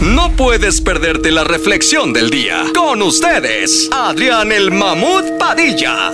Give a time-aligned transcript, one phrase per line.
[0.00, 2.64] No puedes perderte la reflexión del día.
[2.74, 6.12] Con ustedes, Adrián el Mamut Padilla.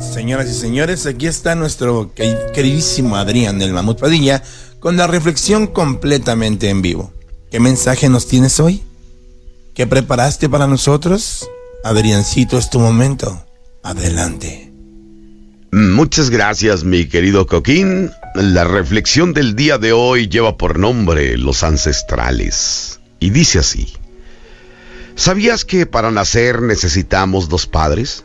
[0.00, 4.42] Señoras y señores, aquí está nuestro queridísimo Adrián el Mamut Padilla
[4.80, 7.12] con la reflexión completamente en vivo.
[7.50, 8.82] ¿Qué mensaje nos tienes hoy?
[9.74, 11.46] ¿Qué preparaste para nosotros?
[11.84, 13.44] Adriancito, es tu momento.
[13.82, 14.72] Adelante.
[15.72, 18.10] Muchas gracias, mi querido Coquín.
[18.36, 23.00] La reflexión del día de hoy lleva por nombre Los ancestrales.
[23.18, 23.94] Y dice así.
[25.14, 28.24] ¿Sabías que para nacer necesitamos dos padres,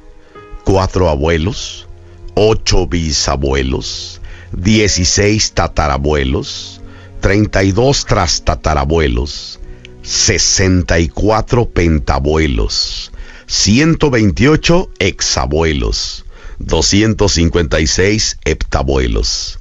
[0.66, 1.88] cuatro abuelos,
[2.34, 4.20] ocho bisabuelos,
[4.52, 6.82] dieciséis tatarabuelos,
[7.22, 9.62] treinta y dos trastatarabuelos,
[10.02, 13.14] sesenta y cuatro pentabuelos,
[13.48, 16.26] 128 exabuelos,
[16.60, 19.61] 256 heptabuelos,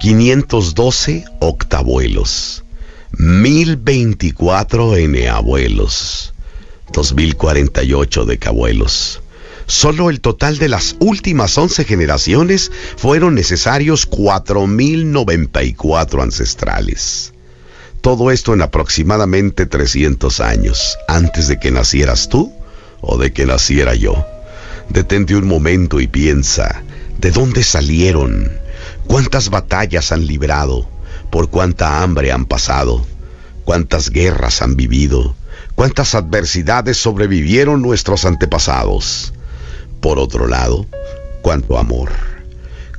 [0.00, 2.64] 512 octabuelos,
[3.18, 6.32] 1024 eneabuelos,
[6.90, 9.20] 2048 decabuelos.
[9.66, 17.34] Solo el total de las últimas 11 generaciones fueron necesarios 4094 ancestrales.
[18.00, 22.50] Todo esto en aproximadamente 300 años, antes de que nacieras tú
[23.02, 24.24] o de que naciera yo.
[24.88, 26.84] Detente un momento y piensa,
[27.18, 28.69] ¿de dónde salieron?
[29.06, 30.88] ¿Cuántas batallas han librado?
[31.30, 33.04] ¿Por cuánta hambre han pasado?
[33.64, 35.34] ¿Cuántas guerras han vivido?
[35.74, 39.32] ¿Cuántas adversidades sobrevivieron nuestros antepasados?
[40.00, 40.86] Por otro lado,
[41.42, 42.10] cuánto amor,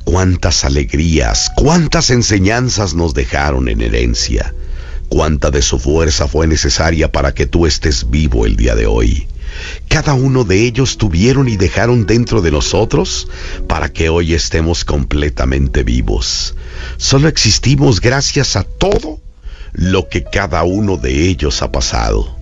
[0.03, 4.53] cuántas alegrías, cuántas enseñanzas nos dejaron en herencia,
[5.09, 9.27] cuánta de su fuerza fue necesaria para que tú estés vivo el día de hoy.
[9.87, 13.27] Cada uno de ellos tuvieron y dejaron dentro de nosotros
[13.67, 16.55] para que hoy estemos completamente vivos.
[16.97, 19.19] Solo existimos gracias a todo
[19.73, 22.35] lo que cada uno de ellos ha pasado.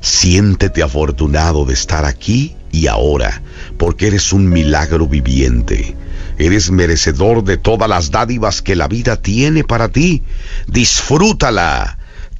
[0.00, 3.42] Siéntete afortunado de estar aquí y ahora,
[3.78, 5.96] porque eres un milagro viviente.
[6.38, 10.22] Eres merecedor de todas las dádivas que la vida tiene para ti.
[10.66, 11.98] Disfrútala.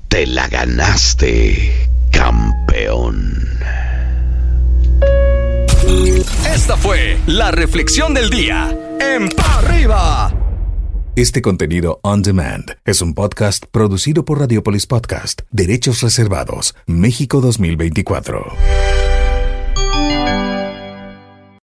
[0.09, 3.49] Te la ganaste, campeón.
[6.55, 8.71] Esta fue la reflexión del día
[9.01, 10.33] en Pa Arriba.
[11.17, 19.04] Este contenido on demand es un podcast producido por Radiopolis Podcast, Derechos Reservados, México 2024.